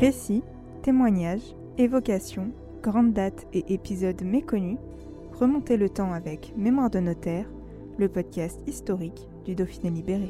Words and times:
Récits, 0.00 0.42
témoignages, 0.82 1.54
évocations, 1.78 2.52
grandes 2.82 3.12
dates 3.12 3.46
et 3.52 3.72
épisodes 3.72 4.22
méconnus, 4.22 4.78
remontez 5.32 5.76
le 5.76 5.88
temps 5.88 6.12
avec 6.12 6.52
Mémoire 6.56 6.90
de 6.90 6.98
notaire, 6.98 7.46
le 7.96 8.08
podcast 8.08 8.58
historique 8.66 9.28
du 9.44 9.54
Dauphiné 9.54 9.90
libéré. 9.90 10.28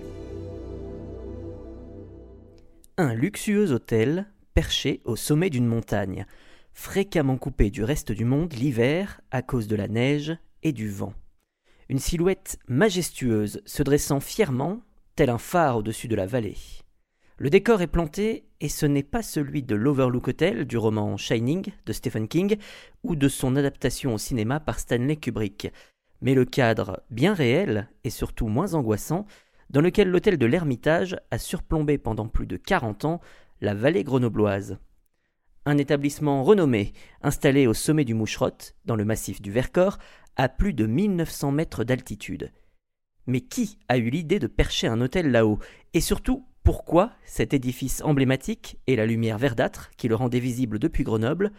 Un 2.98 3.14
luxueux 3.14 3.72
hôtel 3.72 4.26
perché 4.52 5.00
au 5.06 5.16
sommet 5.16 5.48
d'une 5.48 5.66
montagne, 5.66 6.26
fréquemment 6.74 7.38
coupé 7.38 7.70
du 7.70 7.82
reste 7.84 8.12
du 8.12 8.26
monde 8.26 8.52
l'hiver 8.52 9.22
à 9.30 9.40
cause 9.40 9.66
de 9.66 9.76
la 9.76 9.88
neige 9.88 10.36
et 10.62 10.72
du 10.72 10.90
vent. 10.90 11.14
Une 11.88 11.98
silhouette 11.98 12.58
majestueuse 12.68 13.62
se 13.64 13.82
dressant 13.82 14.20
fièrement, 14.20 14.82
tel 15.16 15.30
un 15.30 15.38
phare 15.38 15.78
au-dessus 15.78 16.08
de 16.08 16.16
la 16.16 16.26
vallée. 16.26 16.56
Le 17.36 17.50
décor 17.50 17.82
est 17.82 17.88
planté 17.88 18.46
et 18.60 18.68
ce 18.68 18.86
n'est 18.86 19.02
pas 19.02 19.22
celui 19.22 19.64
de 19.64 19.74
l'Overlook 19.74 20.28
Hotel 20.28 20.66
du 20.66 20.78
roman 20.78 21.16
Shining 21.16 21.66
de 21.84 21.92
Stephen 21.92 22.28
King 22.28 22.56
ou 23.02 23.16
de 23.16 23.26
son 23.26 23.56
adaptation 23.56 24.14
au 24.14 24.18
cinéma 24.18 24.60
par 24.60 24.78
Stanley 24.78 25.16
Kubrick, 25.16 25.72
mais 26.20 26.34
le 26.34 26.44
cadre 26.44 27.02
bien 27.10 27.34
réel 27.34 27.88
et 28.04 28.10
surtout 28.10 28.46
moins 28.46 28.74
angoissant 28.74 29.26
dans 29.68 29.80
lequel 29.80 30.10
l'hôtel 30.10 30.38
de 30.38 30.46
l'Ermitage 30.46 31.16
a 31.32 31.38
surplombé 31.38 31.98
pendant 31.98 32.28
plus 32.28 32.46
de 32.46 32.56
40 32.56 33.04
ans 33.04 33.20
la 33.60 33.74
vallée 33.74 34.04
grenobloise. 34.04 34.78
Un 35.66 35.76
établissement 35.76 36.44
renommé, 36.44 36.92
installé 37.20 37.66
au 37.66 37.74
sommet 37.74 38.04
du 38.04 38.14
Moucherotte, 38.14 38.76
dans 38.84 38.94
le 38.94 39.04
massif 39.04 39.42
du 39.42 39.50
Vercors, 39.50 39.98
à 40.36 40.48
plus 40.48 40.72
de 40.72 40.86
1900 40.86 41.50
mètres 41.50 41.82
d'altitude. 41.82 42.52
Mais 43.26 43.40
qui 43.40 43.78
a 43.88 43.98
eu 43.98 44.10
l'idée 44.10 44.38
de 44.38 44.46
percher 44.46 44.86
un 44.86 45.00
hôtel 45.00 45.32
là-haut? 45.32 45.58
Et 45.94 46.00
surtout, 46.00 46.46
pourquoi 46.64 47.10
cet 47.26 47.52
édifice 47.52 48.00
emblématique 48.02 48.78
et 48.86 48.96
la 48.96 49.04
lumière 49.04 49.36
verdâtre 49.36 49.90
qui 49.98 50.08
le 50.08 50.14
rendait 50.14 50.40
visible 50.40 50.78
depuis 50.78 51.04
Grenoble 51.04 51.52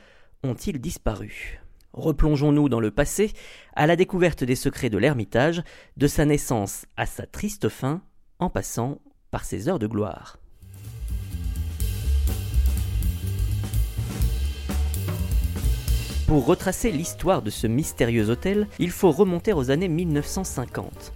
ont-ils 0.43 0.81
disparu? 0.81 1.61
Replongeons-nous 1.93 2.69
dans 2.69 2.79
le 2.79 2.89
passé, 2.89 3.31
à 3.75 3.85
la 3.85 3.95
découverte 3.95 4.43
des 4.43 4.55
secrets 4.55 4.89
de 4.89 4.97
l'Ermitage, 4.97 5.61
de 5.95 6.07
sa 6.07 6.25
naissance 6.25 6.87
à 6.97 7.05
sa 7.05 7.27
triste 7.27 7.69
fin, 7.69 8.01
en 8.39 8.49
passant 8.49 8.99
par 9.29 9.45
ses 9.45 9.69
heures 9.69 9.77
de 9.77 9.85
gloire. 9.85 10.39
Pour 16.25 16.47
retracer 16.47 16.91
l'histoire 16.91 17.43
de 17.43 17.51
ce 17.51 17.67
mystérieux 17.67 18.31
hôtel, 18.31 18.67
il 18.79 18.89
faut 18.89 19.11
remonter 19.11 19.53
aux 19.53 19.69
années 19.69 19.87
1950. 19.87 21.13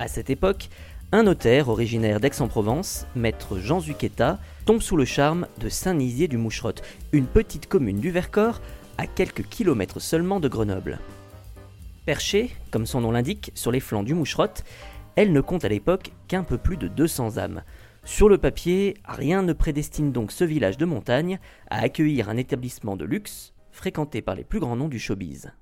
À 0.00 0.08
cette 0.08 0.30
époque, 0.30 0.70
un 1.12 1.24
notaire 1.24 1.68
originaire 1.68 2.20
d'Aix-en-Provence, 2.20 3.06
maître 3.16 3.58
Jean 3.58 3.80
Zuquetta, 3.80 4.38
tombe 4.64 4.80
sous 4.80 4.96
le 4.96 5.04
charme 5.04 5.48
de 5.58 5.68
Saint-Nizier 5.68 6.28
du 6.28 6.36
Moucherotte, 6.36 6.82
une 7.10 7.26
petite 7.26 7.66
commune 7.66 7.98
du 7.98 8.10
Vercors 8.12 8.60
à 8.96 9.08
quelques 9.08 9.42
kilomètres 9.42 10.00
seulement 10.00 10.38
de 10.38 10.46
Grenoble. 10.46 11.00
Perchée, 12.06 12.50
comme 12.70 12.86
son 12.86 13.00
nom 13.00 13.10
l'indique, 13.10 13.50
sur 13.54 13.72
les 13.72 13.80
flancs 13.80 14.04
du 14.04 14.14
Moucherotte, 14.14 14.62
elle 15.16 15.32
ne 15.32 15.40
compte 15.40 15.64
à 15.64 15.68
l'époque 15.68 16.12
qu'un 16.28 16.44
peu 16.44 16.58
plus 16.58 16.76
de 16.76 16.86
200 16.86 17.38
âmes. 17.38 17.64
Sur 18.04 18.28
le 18.28 18.38
papier, 18.38 18.94
rien 19.04 19.42
ne 19.42 19.52
prédestine 19.52 20.12
donc 20.12 20.30
ce 20.30 20.44
village 20.44 20.78
de 20.78 20.84
montagne 20.84 21.40
à 21.70 21.80
accueillir 21.80 22.28
un 22.28 22.36
établissement 22.36 22.96
de 22.96 23.04
luxe 23.04 23.52
fréquenté 23.72 24.22
par 24.22 24.36
les 24.36 24.44
plus 24.44 24.60
grands 24.60 24.76
noms 24.76 24.88
du 24.88 25.00
showbiz. 25.00 25.52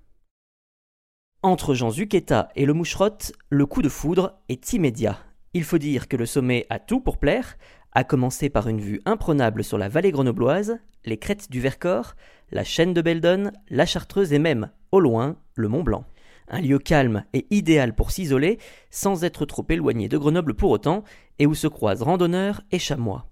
Entre 1.43 1.75
Jean 1.75 1.91
Zuquetta 1.91 2.51
et 2.55 2.67
le 2.67 2.75
Moucherotte, 2.75 3.33
le 3.49 3.65
coup 3.65 3.81
de 3.81 3.89
foudre 3.89 4.39
est 4.49 4.75
immédiat. 4.75 5.19
Il 5.59 5.65
faut 5.65 5.79
dire 5.79 6.07
que 6.07 6.17
le 6.17 6.25
sommet 6.25 6.67
a 6.71 6.79
tout 6.79 7.01
pour 7.01 7.19
plaire, 7.19 7.59
à 7.91 8.05
commencer 8.05 8.49
par 8.49 8.69
une 8.69 8.81
vue 8.81 9.01
imprenable 9.07 9.65
sur 9.65 9.77
la 9.77 9.89
vallée 9.89 10.13
grenobloise, 10.13 10.79
les 11.05 11.17
crêtes 11.17 11.51
du 11.51 11.61
Vercors, 11.61 12.15
la 12.53 12.63
chaîne 12.63 12.95
de 12.95 13.03
Beldon, 13.03 13.51
la 13.69 13.85
Chartreuse 13.85 14.33
et 14.33 14.39
même, 14.39 14.71
au 14.93 15.01
loin, 15.01 15.37
le 15.57 15.67
Mont 15.67 15.83
Blanc. 15.83 16.05
Un 16.47 16.61
lieu 16.61 16.79
calme 16.79 17.25
et 17.33 17.45
idéal 17.51 17.93
pour 17.93 18.13
s'isoler, 18.13 18.59
sans 18.91 19.25
être 19.25 19.47
trop 19.47 19.67
éloigné 19.69 20.09
de 20.09 20.17
Grenoble 20.17 20.55
pour 20.55 20.71
autant, 20.71 21.03
et 21.41 21.47
où 21.47 21.55
se 21.55 21.67
croisent 21.67 22.05
randonneurs 22.05 22.61
et 22.71 22.79
chamois. 22.79 23.27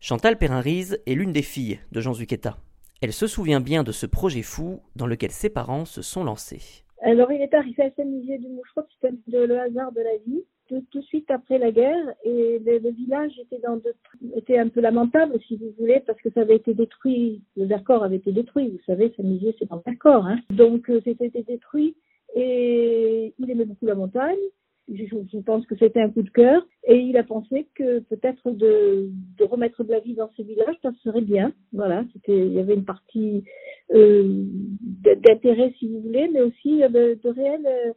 Chantal 0.00 0.38
Perrin-Rise 0.38 1.02
est 1.04 1.14
l'une 1.14 1.32
des 1.32 1.42
filles 1.42 1.78
de 1.92 2.00
Jean 2.00 2.14
Zuquetta. 2.14 2.56
Elle 3.02 3.12
se 3.12 3.26
souvient 3.26 3.60
bien 3.60 3.82
de 3.82 3.92
ce 3.92 4.06
projet 4.06 4.40
fou 4.40 4.80
dans 4.96 5.06
lequel 5.06 5.30
ses 5.30 5.50
parents 5.50 5.84
se 5.84 6.00
sont 6.00 6.24
lancés. 6.24 6.86
Alors 7.02 7.30
il 7.30 7.42
est 7.42 7.52
arrivé 7.52 7.82
à 7.82 7.90
Saint-Nizier 7.96 8.38
du 8.38 8.48
Moucheron, 8.48 8.86
c'était 9.02 9.14
le 9.26 9.60
hasard 9.60 9.92
de 9.92 10.00
la 10.00 10.16
vie 10.26 10.42
tout, 10.68 10.84
de 10.94 11.00
suite 11.02 11.30
après 11.30 11.58
la 11.58 11.72
guerre 11.72 12.14
et 12.24 12.58
le, 12.64 12.90
village 12.90 13.32
était, 13.40 14.58
un 14.58 14.68
peu 14.68 14.80
lamentable, 14.80 15.38
si 15.46 15.56
vous 15.56 15.72
voulez, 15.78 16.00
parce 16.06 16.20
que 16.20 16.30
ça 16.30 16.42
avait 16.42 16.56
été 16.56 16.74
détruit. 16.74 17.42
Le 17.56 17.64
Vercors 17.64 18.04
avait 18.04 18.16
été 18.16 18.32
détruit. 18.32 18.70
Vous 18.70 18.84
savez, 18.86 19.12
Saint-Nizier, 19.16 19.56
c'est 19.58 19.68
dans 19.68 19.76
le 19.76 19.82
Vercors. 19.84 20.26
Hein. 20.26 20.38
Donc, 20.50 20.90
euh, 20.90 21.00
c'était 21.04 21.30
détruit 21.30 21.96
et 22.34 23.34
il 23.38 23.50
aimait 23.50 23.64
beaucoup 23.64 23.86
la 23.86 23.94
montagne. 23.94 24.36
Je, 24.90 25.38
pense 25.40 25.66
que 25.66 25.76
c'était 25.76 26.00
un 26.00 26.08
coup 26.08 26.22
de 26.22 26.30
cœur 26.30 26.66
et 26.86 26.96
il 26.96 27.16
a 27.18 27.22
pensé 27.22 27.66
que 27.74 27.98
peut-être 28.00 28.50
de, 28.50 29.10
remettre 29.40 29.84
de 29.84 29.90
la 29.90 30.00
vie 30.00 30.14
dans 30.14 30.30
ce 30.34 30.42
village, 30.42 30.76
ça 30.82 30.90
serait 31.04 31.20
bien. 31.20 31.52
Voilà, 31.74 32.04
il 32.26 32.52
y 32.54 32.58
avait 32.58 32.74
une 32.74 32.86
partie 32.86 33.44
euh, 33.94 34.44
d'intérêt, 34.80 35.74
si 35.78 35.88
vous 35.88 36.00
voulez, 36.00 36.28
mais 36.32 36.40
aussi 36.40 36.82
euh, 36.82 36.88
de, 36.88 37.18
de 37.22 37.28
réel 37.28 37.66
euh, 37.66 37.92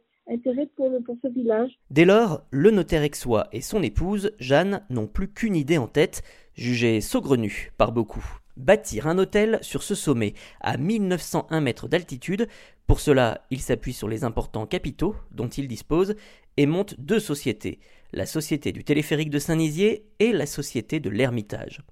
Dès 1.90 2.04
lors, 2.04 2.42
le 2.50 2.70
notaire 2.70 3.02
aixois 3.02 3.48
et 3.52 3.60
son 3.60 3.82
épouse, 3.82 4.32
Jeanne, 4.38 4.84
n'ont 4.88 5.06
plus 5.06 5.28
qu'une 5.28 5.56
idée 5.56 5.78
en 5.78 5.88
tête, 5.88 6.22
jugée 6.54 7.00
saugrenue 7.00 7.72
par 7.76 7.92
beaucoup. 7.92 8.24
Bâtir 8.56 9.06
un 9.06 9.18
hôtel 9.18 9.58
sur 9.62 9.82
ce 9.82 9.94
sommet, 9.94 10.34
à 10.60 10.76
1901 10.76 11.60
mètres 11.60 11.88
d'altitude. 11.88 12.48
Pour 12.86 13.00
cela, 13.00 13.46
il 13.50 13.60
s'appuie 13.60 13.94
sur 13.94 14.08
les 14.08 14.24
importants 14.24 14.66
capitaux 14.66 15.16
dont 15.30 15.48
il 15.48 15.68
dispose 15.68 16.14
et 16.56 16.66
monte 16.66 16.98
deux 17.00 17.20
sociétés, 17.20 17.80
la 18.12 18.26
Société 18.26 18.72
du 18.72 18.84
téléphérique 18.84 19.30
de 19.30 19.38
Saint-Nizier 19.38 20.06
et 20.18 20.32
la 20.32 20.46
Société 20.46 21.00
de 21.00 21.08
l'Ermitage. 21.08 21.82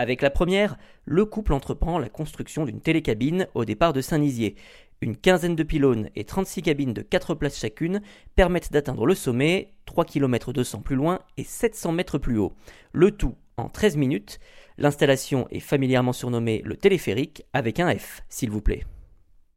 Avec 0.00 0.22
la 0.22 0.30
première, 0.30 0.78
le 1.04 1.26
couple 1.26 1.52
entreprend 1.52 1.98
la 1.98 2.08
construction 2.08 2.64
d'une 2.64 2.80
télécabine 2.80 3.48
au 3.52 3.66
départ 3.66 3.92
de 3.92 4.00
Saint-Nizier, 4.00 4.54
une 5.00 5.16
quinzaine 5.16 5.56
de 5.56 5.62
pylônes 5.62 6.10
et 6.14 6.24
36 6.24 6.62
cabines 6.62 6.92
de 6.92 7.02
4 7.02 7.34
places 7.34 7.58
chacune 7.58 8.02
permettent 8.34 8.72
d'atteindre 8.72 9.06
le 9.06 9.14
sommet, 9.14 9.72
3 9.86 10.04
km 10.04 10.52
200 10.52 10.82
plus 10.82 10.96
loin 10.96 11.20
et 11.36 11.44
700 11.44 11.92
mètres 11.92 12.18
plus 12.18 12.38
haut. 12.38 12.52
Le 12.92 13.10
tout 13.10 13.34
en 13.60 13.68
13 13.68 13.96
minutes. 13.96 14.38
L'installation 14.78 15.46
est 15.50 15.60
familièrement 15.60 16.12
surnommée 16.12 16.62
le 16.64 16.76
téléphérique 16.76 17.44
avec 17.52 17.80
un 17.80 17.94
F, 17.94 18.22
s'il 18.28 18.50
vous 18.50 18.62
plaît. 18.62 18.84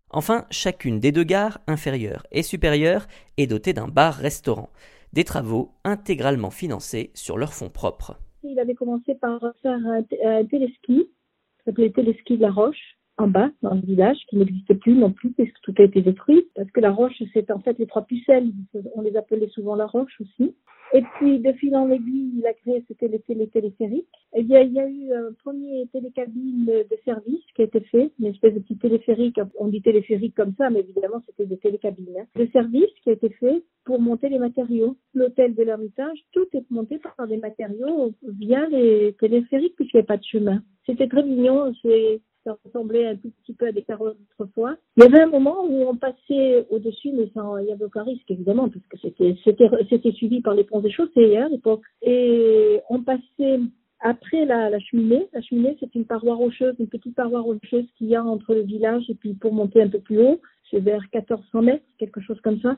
Enfin, 0.09 0.45
chacune 0.51 0.99
des 0.99 1.11
deux 1.11 1.23
gares, 1.23 1.59
inférieure 1.65 2.27
et 2.31 2.43
supérieure, 2.43 3.07
est 3.37 3.47
dotée 3.47 3.73
d'un 3.73 3.87
bar-restaurant. 3.87 4.69
Des 5.11 5.23
travaux 5.23 5.71
intégralement 5.83 6.51
financés 6.51 7.11
sur 7.13 7.37
leurs 7.37 7.53
fonds 7.53 7.69
propres. 7.69 8.19
Il 8.43 8.59
avait 8.59 8.75
commencé 8.75 9.15
par 9.15 9.39
faire 9.61 9.79
un, 9.85 10.03
téléski, 10.45 11.09
s'appelait 11.65 11.91
Téléski 11.91 12.37
de 12.37 12.41
la 12.41 12.51
Roche, 12.51 12.97
en 13.17 13.27
bas, 13.27 13.51
dans 13.61 13.75
le 13.75 13.81
village, 13.81 14.17
qui 14.29 14.37
n'existe 14.37 14.73
plus 14.75 14.95
non 14.95 15.11
plus, 15.11 15.31
puisque 15.31 15.59
tout 15.61 15.73
a 15.77 15.83
été 15.83 16.01
détruit. 16.01 16.47
Parce 16.55 16.69
que 16.71 16.79
la 16.79 16.91
roche, 16.91 17.21
c'est 17.33 17.51
en 17.51 17.59
fait 17.59 17.77
les 17.77 17.87
trois 17.87 18.03
pucelles. 18.03 18.51
On 18.95 19.01
les 19.01 19.15
appelait 19.15 19.49
souvent 19.49 19.75
la 19.75 19.85
roche 19.85 20.19
aussi. 20.19 20.55
Et 20.95 21.01
puis, 21.17 21.39
de 21.39 21.51
fil 21.53 21.75
en 21.75 21.89
aiguille, 21.89 22.33
il 22.37 22.45
a 22.45 22.53
créé 22.53 22.83
télé 22.99 23.19
les 23.29 23.47
téléphériques. 23.47 24.07
Bien, 24.43 24.61
il 24.61 24.73
y 24.73 24.79
a 24.79 24.87
eu 24.87 25.11
un 25.11 25.33
premier 25.43 25.87
télécabine 25.87 26.65
de 26.65 26.97
service 27.03 27.41
qui 27.55 27.63
a 27.63 27.65
été 27.65 27.79
fait, 27.79 28.11
une 28.19 28.27
espèce 28.27 28.53
de 28.53 28.59
petit 28.59 28.77
téléphérique. 28.77 29.39
On 29.57 29.69
dit 29.69 29.81
téléphérique 29.81 30.35
comme 30.35 30.53
ça, 30.55 30.69
mais 30.69 30.81
évidemment, 30.81 31.21
c'était 31.25 31.47
des 31.47 31.57
télécabines. 31.57 32.15
Hein. 32.19 32.25
De 32.35 32.45
service 32.51 32.91
qui 33.03 33.09
a 33.09 33.13
été 33.13 33.29
fait 33.29 33.63
pour 33.85 33.99
monter 33.99 34.29
les 34.29 34.37
matériaux. 34.37 34.95
L'hôtel 35.15 35.55
de 35.55 35.63
l'Ermitage, 35.63 36.19
tout 36.31 36.45
est 36.53 36.69
monté 36.69 36.99
par 36.99 37.27
des 37.27 37.37
matériaux 37.37 38.13
via 38.27 38.67
les 38.67 39.15
téléphériques, 39.19 39.75
puisqu'il 39.75 39.97
n'y 39.97 40.03
a 40.03 40.05
pas 40.05 40.17
de 40.17 40.23
chemin. 40.23 40.61
C'était 40.85 41.07
très 41.07 41.23
mignon. 41.23 41.73
C'est 41.81 42.21
Ça 42.43 42.57
ressemblait 42.65 43.07
un 43.07 43.15
tout 43.15 43.31
petit 43.41 43.53
peu 43.53 43.67
à 43.67 43.71
des 43.71 43.83
carottes 43.83 44.17
autrefois. 44.31 44.75
Il 44.97 45.03
y 45.03 45.05
avait 45.05 45.21
un 45.21 45.27
moment 45.27 45.63
où 45.65 45.87
on 45.87 45.95
passait 45.95 46.65
au-dessus, 46.69 47.11
mais 47.13 47.31
il 47.33 47.67
y 47.67 47.71
avait 47.71 47.85
aucun 47.85 48.03
risque 48.03 48.29
évidemment, 48.29 48.69
parce 48.69 48.85
que 48.87 48.97
c'était 49.89 50.11
suivi 50.11 50.41
par 50.41 50.53
les 50.53 50.63
ponts 50.63 50.83
et 50.83 50.91
chaussées 50.91 51.37
hein, 51.37 51.45
à 51.45 51.49
l'époque. 51.49 51.83
Et 52.01 52.81
on 52.89 53.01
passait 53.01 53.59
après 54.01 54.45
la, 54.45 54.69
la 54.69 54.79
cheminée. 54.79 55.27
La 55.33 55.41
cheminée, 55.41 55.77
c'est 55.79 55.95
une 55.95 56.05
paroi 56.05 56.35
rocheuse, 56.35 56.75
une 56.79 56.87
petite 56.87 57.15
paroi 57.15 57.41
rocheuse 57.41 57.85
qu'il 57.97 58.07
y 58.07 58.15
a 58.15 58.23
entre 58.23 58.53
le 58.53 58.61
village 58.61 59.09
et 59.09 59.15
puis 59.15 59.33
pour 59.33 59.53
monter 59.53 59.81
un 59.81 59.87
peu 59.87 59.99
plus 59.99 60.19
haut, 60.19 60.41
c'est 60.69 60.79
vers 60.79 61.01
1400 61.13 61.61
mètres, 61.61 61.85
quelque 61.97 62.21
chose 62.21 62.39
comme 62.41 62.59
ça 62.59 62.77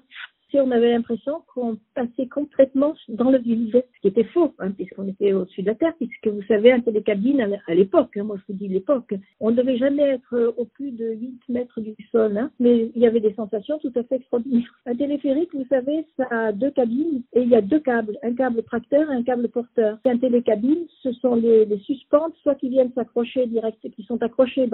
on 0.59 0.71
avait 0.71 0.91
l'impression 0.91 1.41
qu'on 1.53 1.77
passait 1.93 2.27
complètement 2.27 2.93
dans 3.09 3.31
le 3.31 3.39
vide, 3.39 3.83
ce 3.95 4.01
qui 4.01 4.07
était 4.07 4.23
faux, 4.25 4.53
hein, 4.59 4.71
puisqu'on 4.71 5.07
était 5.07 5.33
au-dessus 5.33 5.61
de 5.61 5.67
la 5.67 5.75
Terre, 5.75 5.93
puisque 5.97 6.27
vous 6.27 6.43
savez, 6.47 6.71
un 6.71 6.79
télécabine 6.79 7.59
à 7.67 7.73
l'époque, 7.73 8.17
hein, 8.17 8.23
moi 8.23 8.37
je 8.37 8.53
vous 8.53 8.57
dis 8.57 8.67
l'époque, 8.67 9.13
on 9.39 9.51
ne 9.51 9.55
devait 9.55 9.77
jamais 9.77 10.03
être 10.03 10.53
au 10.57 10.65
plus 10.65 10.91
de 10.91 11.13
8 11.13 11.39
mètres 11.49 11.81
du 11.81 11.95
sol, 12.11 12.37
hein, 12.37 12.51
mais 12.59 12.91
il 12.95 13.01
y 13.01 13.07
avait 13.07 13.19
des 13.19 13.33
sensations 13.33 13.79
tout 13.79 13.93
à 13.95 14.03
fait 14.03 14.15
extraordinaires. 14.15 14.73
Un 14.85 14.95
téléphérique, 14.95 15.53
vous 15.53 15.65
savez, 15.69 16.05
ça 16.17 16.27
a 16.31 16.51
deux 16.51 16.71
cabines 16.71 17.21
et 17.33 17.41
il 17.41 17.49
y 17.49 17.55
a 17.55 17.61
deux 17.61 17.79
câbles, 17.79 18.17
un 18.23 18.33
câble 18.33 18.63
tracteur 18.63 19.11
et 19.11 19.15
un 19.15 19.23
câble 19.23 19.49
porteur. 19.49 19.97
un 20.05 20.17
télécabine, 20.17 20.85
ce 21.03 21.11
sont 21.13 21.35
les, 21.35 21.65
les 21.65 21.79
suspentes, 21.79 22.33
soit 22.43 22.55
qui 22.55 22.69
viennent 22.69 22.91
s'accrocher 22.93 23.47
direct, 23.47 23.77
qui 23.95 24.03
sont 24.03 24.21
accrochés 24.21 24.69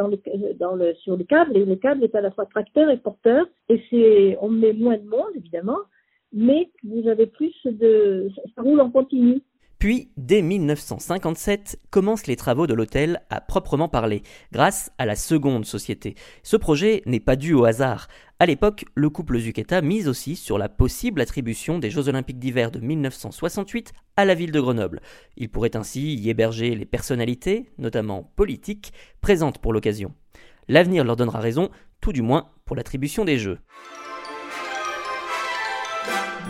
sur 1.03 1.17
le 1.17 1.23
câble, 1.23 1.57
et 1.57 1.65
le 1.65 1.75
câble 1.75 2.03
est 2.03 2.15
à 2.15 2.21
la 2.21 2.31
fois 2.31 2.45
tracteur 2.45 2.89
et 2.89 2.97
porteur, 2.97 3.45
et 3.69 3.81
c'est, 3.89 4.37
on 4.41 4.49
met 4.49 4.73
moins 4.73 4.97
de 4.97 5.07
monde, 5.07 5.31
évidemment, 5.35 5.70
mais 6.33 6.69
vous 6.83 7.07
avez 7.07 7.27
plus 7.27 7.53
de... 7.65 8.29
ça 8.55 8.61
roule 8.61 8.81
en 8.81 8.89
continu. 8.89 9.41
Puis, 9.81 10.11
dès 10.15 10.43
1957, 10.43 11.79
commencent 11.89 12.27
les 12.27 12.35
travaux 12.35 12.67
de 12.67 12.75
l'hôtel 12.75 13.23
à 13.31 13.41
proprement 13.41 13.89
parler, 13.89 14.21
grâce 14.51 14.91
à 14.99 15.07
la 15.07 15.15
seconde 15.15 15.65
société. 15.65 16.13
Ce 16.43 16.55
projet 16.55 17.01
n'est 17.07 17.19
pas 17.19 17.35
dû 17.35 17.55
au 17.55 17.65
hasard. 17.65 18.07
À 18.37 18.45
l'époque, 18.45 18.85
le 18.93 19.09
couple 19.09 19.39
Zucchetta 19.39 19.81
mise 19.81 20.07
aussi 20.07 20.35
sur 20.35 20.59
la 20.59 20.69
possible 20.69 21.19
attribution 21.19 21.79
des 21.79 21.89
Jeux 21.89 22.09
Olympiques 22.09 22.37
d'hiver 22.37 22.69
de 22.69 22.79
1968 22.79 23.93
à 24.17 24.25
la 24.25 24.35
ville 24.35 24.51
de 24.51 24.59
Grenoble. 24.59 25.01
Il 25.35 25.49
pourrait 25.49 25.75
ainsi 25.75 26.13
y 26.13 26.29
héberger 26.29 26.75
les 26.75 26.85
personnalités, 26.85 27.71
notamment 27.79 28.31
politiques, 28.35 28.93
présentes 29.19 29.57
pour 29.57 29.73
l'occasion. 29.73 30.13
L'avenir 30.67 31.03
leur 31.03 31.15
donnera 31.15 31.39
raison, 31.39 31.71
tout 32.01 32.13
du 32.13 32.21
moins 32.21 32.51
pour 32.65 32.75
l'attribution 32.75 33.25
des 33.25 33.39
Jeux. 33.39 33.57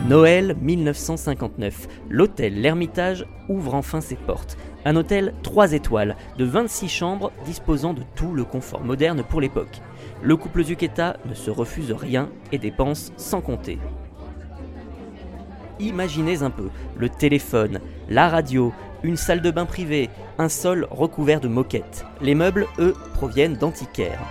Noël 0.07 0.56
1959. 0.59 1.88
L'hôtel 2.09 2.59
L'Ermitage 2.59 3.25
ouvre 3.48 3.75
enfin 3.75 4.01
ses 4.01 4.15
portes. 4.15 4.57
Un 4.83 4.95
hôtel 4.95 5.33
3 5.44 5.74
étoiles, 5.74 6.15
de 6.39 6.45
26 6.45 6.89
chambres 6.89 7.31
disposant 7.45 7.94
de 7.94 8.01
tout 8.15 8.33
le 8.33 8.44
confort 8.44 8.83
moderne 8.83 9.24
pour 9.24 9.42
l'époque. 9.42 9.80
Le 10.24 10.36
couple 10.36 10.63
Zucchetta 10.63 11.18
ne 11.30 11.36
se 11.36 11.51
refuse 11.51 11.92
rien 11.92 12.30
et 12.51 12.57
dépense 12.57 13.13
sans 13.15 13.42
compter. 13.42 13.77
Imaginez 15.80 16.42
un 16.42 16.50
peu 16.50 16.69
le 16.97 17.07
téléphone, 17.07 17.80
la 18.09 18.27
radio, 18.27 18.74
une 19.04 19.18
salle 19.18 19.42
de 19.42 19.51
bain 19.51 19.65
privée, 19.65 20.09
un 20.39 20.50
sol 20.50 20.88
recouvert 20.89 21.42
de 21.42 21.47
moquettes. 21.47 22.06
Les 22.21 22.33
meubles, 22.36 22.65
eux, 22.80 22.95
proviennent 23.13 23.56
d'antiquaires. 23.56 24.21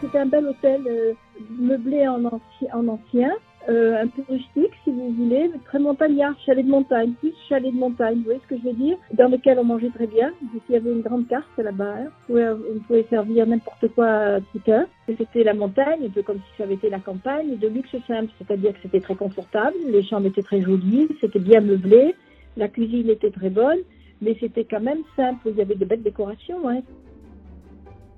C'est 0.00 0.18
un 0.18 0.26
bel 0.26 0.46
hôtel 0.46 0.82
euh, 0.86 1.14
meublé 1.58 2.06
en 2.06 2.24
ancien 2.24 3.32
euh, 3.68 4.02
un 4.02 4.06
peu 4.06 4.22
rustique, 4.28 4.72
si 4.82 4.90
vous 4.90 5.10
voulez, 5.10 5.50
mais 5.52 5.58
très 5.66 5.78
montagnard, 5.78 6.34
chalet 6.46 6.64
de 6.64 6.70
montagne, 6.70 7.12
plus 7.20 7.34
chalet 7.48 7.70
de 7.70 7.78
montagne, 7.78 8.18
vous 8.18 8.24
voyez 8.24 8.40
ce 8.44 8.54
que 8.54 8.60
je 8.62 8.68
veux 8.68 8.74
dire 8.74 8.96
Dans 9.12 9.28
lequel 9.28 9.58
on 9.58 9.64
mangeait 9.64 9.90
très 9.90 10.06
bien. 10.06 10.32
Il 10.42 10.72
y 10.72 10.76
avait 10.76 10.90
une 10.90 11.02
grande 11.02 11.28
carte 11.28 11.46
là-bas. 11.58 11.96
Hein. 11.98 12.08
On, 12.30 12.78
pouvait, 12.86 13.06
servir 13.10 13.46
n'importe 13.46 13.88
quoi 13.94 14.06
à 14.06 14.40
toute 14.40 14.66
heure. 14.68 14.86
C'était 15.06 15.44
la 15.44 15.52
montagne, 15.52 16.06
un 16.06 16.10
peu 16.10 16.22
comme 16.22 16.38
si 16.38 16.56
ça 16.56 16.64
avait 16.64 16.74
été 16.74 16.88
la 16.88 17.00
campagne, 17.00 17.58
de 17.58 17.68
luxe 17.68 17.94
simple, 18.06 18.30
c'est-à-dire 18.38 18.72
que 18.72 18.78
c'était 18.82 19.00
très 19.00 19.16
confortable, 19.16 19.76
les 19.86 20.02
chambres 20.02 20.26
étaient 20.26 20.42
très 20.42 20.62
jolies, 20.62 21.08
c'était 21.20 21.38
bien 21.38 21.60
meublé, 21.60 22.14
la 22.56 22.68
cuisine 22.68 23.10
était 23.10 23.30
très 23.30 23.50
bonne, 23.50 23.78
mais 24.20 24.36
c'était 24.40 24.64
quand 24.64 24.80
même 24.80 25.02
simple. 25.16 25.48
Il 25.50 25.56
y 25.56 25.62
avait 25.62 25.74
de 25.74 25.84
belles 25.84 26.02
décorations. 26.02 26.68
Hein. 26.68 26.80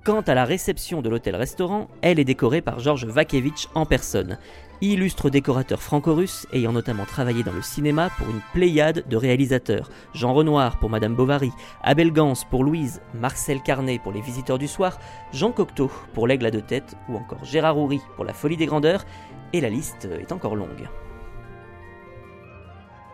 Quant 0.03 0.21
à 0.21 0.33
la 0.33 0.45
réception 0.45 1.01
de 1.01 1.09
l'hôtel-restaurant, 1.09 1.87
elle 2.01 2.19
est 2.19 2.25
décorée 2.25 2.61
par 2.61 2.79
Georges 2.79 3.05
Vakevitch 3.05 3.67
en 3.75 3.85
personne 3.85 4.39
illustre 4.81 5.29
décorateur 5.29 5.81
franco-russe 5.81 6.47
ayant 6.53 6.71
notamment 6.71 7.05
travaillé 7.05 7.43
dans 7.43 7.53
le 7.53 7.61
cinéma 7.61 8.09
pour 8.17 8.27
une 8.29 8.41
pléiade 8.53 9.07
de 9.07 9.15
réalisateurs. 9.15 9.89
Jean 10.13 10.33
Renoir 10.33 10.79
pour 10.79 10.89
Madame 10.89 11.15
Bovary, 11.15 11.51
Abel 11.83 12.11
Gans 12.11 12.33
pour 12.49 12.63
Louise, 12.63 13.01
Marcel 13.13 13.61
Carnet 13.61 13.99
pour 13.99 14.11
Les 14.11 14.21
Visiteurs 14.21 14.57
du 14.57 14.67
Soir, 14.67 14.99
Jean 15.33 15.51
Cocteau 15.51 15.91
pour 16.13 16.27
L'Aigle 16.27 16.47
à 16.47 16.51
deux 16.51 16.61
têtes 16.61 16.95
ou 17.07 17.15
encore 17.15 17.45
Gérard 17.45 17.77
Houry 17.77 18.01
pour 18.15 18.25
La 18.25 18.33
Folie 18.33 18.57
des 18.57 18.65
Grandeurs, 18.65 19.05
et 19.53 19.61
la 19.61 19.69
liste 19.69 20.07
est 20.19 20.31
encore 20.31 20.55
longue. 20.55 20.89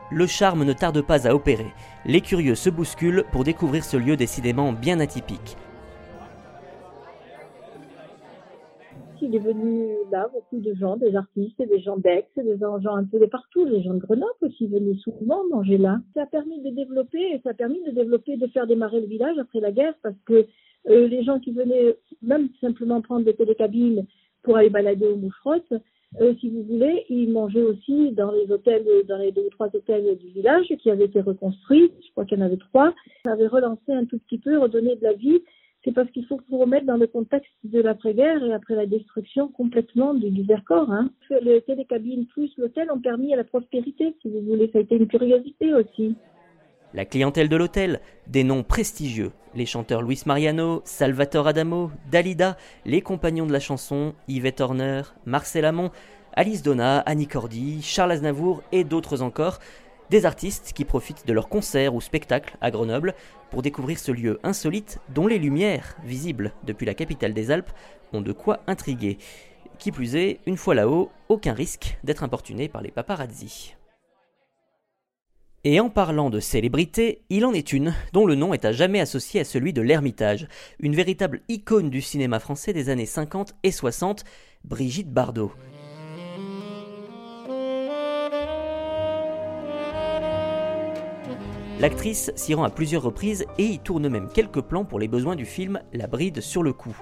Le 0.10 0.26
charme 0.26 0.64
ne 0.64 0.72
tarde 0.72 1.02
pas 1.02 1.28
à 1.28 1.34
opérer. 1.34 1.74
Les 2.06 2.22
curieux 2.22 2.56
se 2.56 2.70
bousculent 2.70 3.26
pour 3.34 3.44
découvrir 3.44 3.84
ce 3.84 3.98
lieu 3.98 4.16
décidément 4.16 4.72
bien 4.72 5.02
atypique. 5.02 5.58
Il 9.22 9.36
est 9.36 9.40
venu 9.40 9.90
là 10.12 10.30
beaucoup 10.34 10.60
de 10.60 10.74
gens, 10.76 10.98
des 10.98 11.16
artistes, 11.16 11.62
des 11.62 11.80
gens 11.80 11.98
d'Aix, 11.98 12.26
des 12.36 12.58
gens 12.58 12.96
un 12.96 13.06
peu 13.06 13.20
de 13.20 13.26
partout, 13.26 13.66
les 13.66 13.84
gens 13.84 13.94
de 13.94 14.00
Grenoble 14.00 14.34
aussi 14.42 14.68
venaient 14.68 14.98
souvent 14.98 15.44
manger 15.50 15.78
là. 15.78 16.00
Ça 16.14 16.24
a 16.24 16.26
permis 16.26 16.62
de 16.62 16.70
développer, 16.70 17.40
ça 17.44 17.52
a 17.52 17.54
permis 17.54 17.84
de 17.84 17.92
développer, 17.92 18.38
de 18.38 18.48
faire 18.48 18.68
démarrer 18.68 19.02
le 19.02 19.08
village 19.08 19.38
après 19.40 19.60
la 19.60 19.72
guerre 19.72 19.94
parce 20.04 20.16
que 20.26 20.46
euh, 20.90 21.08
les 21.08 21.24
gens 21.24 21.40
qui 21.40 21.52
venaient 21.52 21.98
même 22.22 22.50
simplement 22.62 23.02
prendre 23.02 23.26
des 23.26 23.36
télécabines 23.36 24.06
pour 24.44 24.58
aller 24.58 24.70
balader 24.70 25.08
aux 25.08 25.18
moucherottes, 25.18 25.74
euh, 26.22 26.34
si 26.40 26.50
vous 26.50 26.64
voulez, 26.64 27.06
ils 27.10 27.32
mangeaient 27.32 27.64
aussi 27.64 28.12
dans 28.12 28.32
les 28.32 28.50
hôtels, 28.52 28.86
dans 29.08 29.18
les 29.18 29.32
deux 29.32 29.46
ou 29.46 29.50
trois 29.50 29.68
hôtels 29.76 30.18
du 30.18 30.28
village 30.30 30.68
qui 30.82 30.90
avaient 30.90 31.06
été 31.06 31.20
reconstruits. 31.22 31.92
Je 32.06 32.12
crois 32.12 32.26
qu'il 32.26 32.40
y 32.40 32.42
en 32.42 32.46
avait 32.46 32.58
trois. 32.58 32.94
Ça 33.26 33.34
avait 33.34 33.48
relancé 33.48 33.92
un 33.92 34.06
tout 34.06 34.18
petit 34.20 34.38
peu, 34.38 34.58
redonné 34.58 34.96
de 34.96 35.04
la 35.04 35.14
vie 35.14 35.42
c'est 35.84 35.94
parce 35.94 36.10
qu'il 36.12 36.26
faut 36.26 36.40
vous 36.50 36.58
remettre 36.58 36.86
dans 36.86 36.98
le 36.98 37.08
contexte 37.08 37.52
de 37.64 37.82
l'après-guerre 37.82 38.44
et 38.44 38.54
après 38.54 38.76
la 38.76 38.86
destruction 38.86 39.48
complètement 39.50 40.14
du, 40.14 40.30
du. 40.30 40.46
Hein. 40.70 41.12
Le 41.30 41.60
télécabine 41.60 42.26
plus 42.28 42.52
l'hôtel 42.58 42.92
ont 42.92 43.00
permis 43.00 43.34
à 43.34 43.38
la 43.38 43.44
prospérité, 43.44 44.16
si 44.22 44.30
vous 44.30 44.42
voulez. 44.42 44.70
Ça 44.74 44.80
a 44.80 44.82
été 44.82 44.96
une 44.96 45.08
curiosité 45.08 45.74
aussi. 45.74 46.16
La 46.94 47.06
clientèle 47.06 47.50
de 47.50 47.56
l'hôtel, 47.56 48.00
des 48.28 48.44
noms 48.44 48.64
prestigieux, 48.64 49.32
les 49.56 49.66
chanteurs 49.66 50.02
Luis 50.02 50.24
Mariano, 50.26 50.82
Salvatore 50.86 51.48
Adamo, 51.48 51.92
Dalida, 52.10 52.58
les 52.86 53.02
compagnons 53.02 53.46
de 53.46 53.52
la 53.52 53.60
chanson, 53.60 54.14
Yvette 54.28 54.62
Horner, 54.62 55.02
Marcel 55.26 55.66
Amont, 55.66 55.92
Alice 56.34 56.64
Donna, 56.64 57.00
Annie 57.00 57.28
Cordy, 57.28 57.82
Charles 57.82 58.12
Aznavour 58.12 58.64
et 58.72 58.84
d'autres 58.84 59.22
encore, 59.22 59.60
des 60.10 60.26
artistes 60.26 60.74
qui 60.74 60.86
profitent 60.86 61.28
de 61.28 61.34
leurs 61.34 61.50
concerts 61.50 61.94
ou 61.94 62.02
spectacles 62.02 62.58
à 62.62 62.72
Grenoble 62.72 63.14
pour 63.50 63.62
découvrir 63.62 64.00
ce 64.00 64.12
lieu 64.12 64.40
insolite 64.44 65.00
dont 65.14 65.28
les 65.28 65.40
lumières, 65.40 65.98
visibles 66.04 66.54
depuis 66.64 66.86
la 66.86 66.94
capitale 66.94 67.34
des 67.34 67.52
Alpes, 67.52 67.72
ont 68.14 68.22
de 68.22 68.32
quoi 68.32 68.62
intriguer. 68.68 69.18
Qui 69.80 69.92
plus 69.92 70.16
est, 70.16 70.40
une 70.46 70.58
fois 70.58 70.76
là-haut, 70.76 71.12
aucun 71.30 71.54
risque 71.54 71.98
d'être 72.04 72.24
importuné 72.24 72.68
par 72.68 72.82
les 72.82 72.92
paparazzi. 72.92 73.76
Et 75.64 75.80
en 75.80 75.90
parlant 75.90 76.30
de 76.30 76.40
célébrité, 76.40 77.24
il 77.30 77.46
en 77.46 77.54
est 77.54 77.74
une 77.74 77.94
dont 78.14 78.26
le 78.26 78.36
nom 78.36 78.54
est 78.54 78.64
à 78.64 78.72
jamais 78.72 79.02
associé 79.02 79.42
à 79.42 79.44
celui 79.44 79.74
de 79.74 79.82
l'Ermitage, 79.82 80.48
une 80.80 80.96
véritable 80.96 81.42
icône 81.50 81.90
du 81.90 82.02
cinéma 82.02 82.40
français 82.40 82.74
des 82.74 82.90
années 82.90 83.06
50 83.06 83.56
et 83.64 83.72
60, 83.72 84.24
Brigitte 84.64 85.12
Bardot. 85.12 85.52
L'actrice 91.80 92.32
s'y 92.36 92.56
rend 92.56 92.64
à 92.64 92.72
plusieurs 92.72 93.04
reprises 93.04 93.46
et 93.60 93.66
y 93.66 93.78
tourne 93.78 94.10
même 94.10 94.30
quelques 94.34 94.62
plans 94.62 94.84
pour 94.84 94.98
les 94.98 95.08
besoins 95.08 95.36
du 95.36 95.46
film 95.46 95.80
La 95.94 96.08
bride 96.08 96.42
sur 96.42 96.64
le 96.64 96.74
cou. 96.74 96.98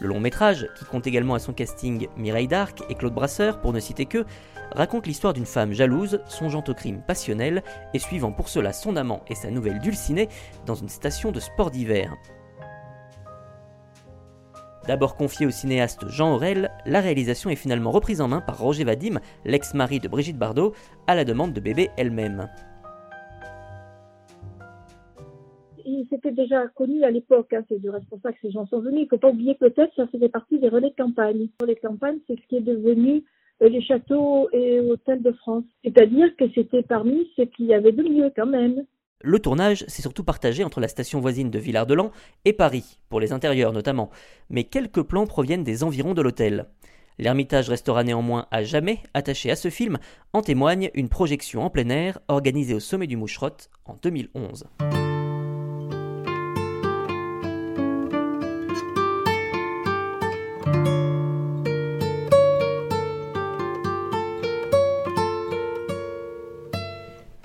Le 0.00 0.08
long 0.08 0.20
métrage, 0.20 0.68
qui 0.78 0.84
compte 0.84 1.06
également 1.06 1.32
à 1.32 1.38
son 1.38 1.54
casting 1.54 2.08
Mireille 2.18 2.46
Darc 2.46 2.82
et 2.90 2.94
Claude 2.94 3.14
Brasseur 3.14 3.58
pour 3.58 3.72
ne 3.72 3.80
citer 3.80 4.04
que, 4.04 4.26
raconte 4.72 5.06
l'histoire 5.06 5.32
d'une 5.32 5.46
femme 5.46 5.72
jalouse, 5.72 6.20
songeant 6.28 6.62
au 6.68 6.74
crime 6.74 7.00
passionnel 7.06 7.62
et 7.94 7.98
suivant 7.98 8.30
pour 8.30 8.50
cela 8.50 8.74
son 8.74 8.96
amant 8.96 9.24
et 9.28 9.34
sa 9.34 9.50
nouvelle 9.50 9.80
dulcinée 9.80 10.28
dans 10.66 10.74
une 10.74 10.90
station 10.90 11.32
de 11.32 11.40
sport 11.40 11.70
d'hiver. 11.70 12.14
D'abord 14.86 15.16
confiée 15.16 15.46
au 15.46 15.50
cinéaste 15.50 16.06
Jean 16.10 16.34
Aurel, 16.34 16.70
la 16.84 17.00
réalisation 17.00 17.48
est 17.48 17.56
finalement 17.56 17.90
reprise 17.90 18.20
en 18.20 18.28
main 18.28 18.42
par 18.42 18.58
Roger 18.58 18.84
Vadim, 18.84 19.20
l'ex-mari 19.46 20.00
de 20.00 20.08
Brigitte 20.08 20.38
Bardot, 20.38 20.74
à 21.06 21.14
la 21.14 21.24
demande 21.24 21.54
de 21.54 21.60
bébé 21.60 21.88
elle-même. 21.96 22.48
C'était 26.10 26.32
déjà 26.32 26.66
connu 26.68 27.02
à 27.04 27.10
l'époque, 27.10 27.52
hein, 27.52 27.64
c'est 27.68 27.80
du 27.80 27.90
responsable 27.90 28.34
que 28.34 28.40
ces 28.42 28.50
gens 28.50 28.66
sont 28.66 28.80
venus. 28.80 29.00
Il 29.00 29.04
ne 29.04 29.08
faut 29.08 29.18
pas 29.18 29.30
oublier 29.30 29.54
que 29.54 29.68
peut-être 29.68 29.94
ça 29.96 30.06
faisait 30.08 30.28
partie 30.28 30.58
des 30.58 30.68
relais 30.68 30.90
de 30.90 31.02
campagne. 31.02 31.48
Les 31.66 31.76
campagnes, 31.76 32.18
c'est 32.26 32.36
ce 32.36 32.46
qui 32.48 32.56
est 32.56 32.60
devenu 32.60 33.24
euh, 33.62 33.68
les 33.68 33.82
châteaux 33.82 34.48
et 34.52 34.80
hôtels 34.80 35.22
de 35.22 35.32
France. 35.32 35.64
C'est-à-dire 35.84 36.34
que 36.36 36.44
c'était 36.54 36.82
parmi 36.82 37.28
ce 37.36 37.42
qu'il 37.42 37.66
y 37.66 37.74
avait 37.74 37.92
de 37.92 38.02
mieux 38.02 38.32
quand 38.34 38.46
même. 38.46 38.84
Le 39.20 39.40
tournage 39.40 39.84
s'est 39.88 40.02
surtout 40.02 40.22
partagé 40.22 40.62
entre 40.62 40.80
la 40.80 40.86
station 40.86 41.18
voisine 41.18 41.50
de 41.50 41.58
Villard-de-Lans 41.58 42.12
et 42.44 42.52
Paris, 42.52 43.00
pour 43.08 43.18
les 43.18 43.32
intérieurs 43.32 43.72
notamment, 43.72 44.10
mais 44.48 44.64
quelques 44.64 45.02
plans 45.02 45.26
proviennent 45.26 45.64
des 45.64 45.82
environs 45.82 46.14
de 46.14 46.22
l'hôtel. 46.22 46.66
L'Ermitage 47.18 47.68
restera 47.68 48.04
néanmoins 48.04 48.46
à 48.52 48.62
jamais 48.62 49.00
attaché 49.14 49.50
à 49.50 49.56
ce 49.56 49.70
film, 49.70 49.98
en 50.32 50.42
témoigne 50.42 50.90
une 50.94 51.08
projection 51.08 51.62
en 51.62 51.70
plein 51.70 51.88
air 51.88 52.20
organisée 52.28 52.74
au 52.74 52.80
sommet 52.80 53.08
du 53.08 53.16
Moucherotte 53.16 53.70
en 53.86 53.96
2011. 54.00 54.66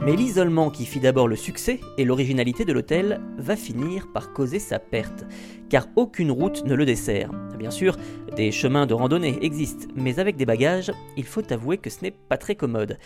Mais 0.05 0.17
l'isolement 0.17 0.69
qui 0.69 0.85
fit 0.85 0.99
d'abord 0.99 1.29
le 1.29 1.37
succès 1.37 1.79
et 1.97 2.03
l'originalité 2.03 2.65
de 2.65 2.73
l'hôtel 2.73 3.21
va 3.37 3.55
finir 3.55 4.11
par 4.13 4.33
causer 4.33 4.59
sa 4.59 4.77
perte, 4.77 5.23
car 5.69 5.87
aucune 5.95 6.29
route 6.29 6.65
ne 6.65 6.75
le 6.75 6.85
dessert. 6.85 7.31
Bien 7.57 7.71
sûr, 7.71 7.95
des 8.35 8.51
chemins 8.51 8.85
de 8.85 8.93
randonnée 8.93 9.37
existent, 9.41 9.87
mais 9.95 10.19
avec 10.19 10.35
des 10.35 10.45
bagages, 10.45 10.91
il 11.15 11.23
faut 11.23 11.53
avouer 11.53 11.77
que 11.77 11.89
ce 11.89 12.01
n'est 12.01 12.11
pas 12.11 12.37
très 12.37 12.55
commode. 12.55 12.97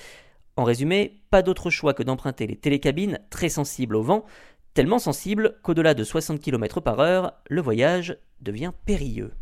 En 0.56 0.64
résumé, 0.64 1.22
pas 1.30 1.44
d'autre 1.44 1.70
choix 1.70 1.94
que 1.94 2.02
d'emprunter 2.02 2.48
les 2.48 2.56
télécabines 2.56 3.20
très 3.30 3.50
sensibles 3.50 3.96
au 3.96 4.02
vent, 4.02 4.26
tellement 4.74 4.98
sensibles 4.98 5.60
qu'au-delà 5.62 5.94
de 5.94 6.04
60 6.04 6.40
km 6.40 6.82
par 6.82 7.00
heure, 7.00 7.34
le 7.48 7.62
voyage 7.62 8.18
devient 8.42 8.72
périlleux. 8.88 9.34